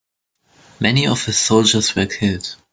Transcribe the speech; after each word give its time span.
Many 0.79 1.05
of 1.05 1.23
his 1.23 1.37
soldiers 1.37 1.93
were 1.95 2.07
killed. 2.07 2.55